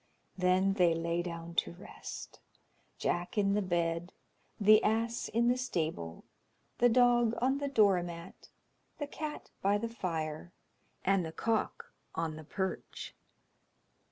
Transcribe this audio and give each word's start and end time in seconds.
Then 0.35 0.73
they 0.73 0.95
lay 0.95 1.21
down 1.21 1.53
to 1.57 1.73
rest; 1.73 2.39
Jack 2.97 3.37
in 3.37 3.53
the 3.53 3.61
bed, 3.61 4.11
the 4.59 4.83
ass 4.83 5.27
in 5.29 5.47
the 5.47 5.57
stable, 5.59 6.23
the 6.79 6.89
dog 6.89 7.35
on 7.39 7.59
the 7.59 7.67
door 7.67 8.01
mat, 8.01 8.49
the 8.97 9.05
cat 9.05 9.51
by 9.61 9.77
the 9.77 9.87
fire, 9.89 10.53
and 11.05 11.23
the 11.23 11.31
cock 11.31 11.93
on 12.15 12.35
the 12.35 12.43
perch. 12.43 13.13